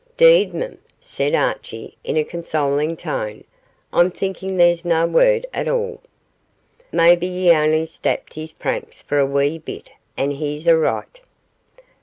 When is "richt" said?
10.75-11.21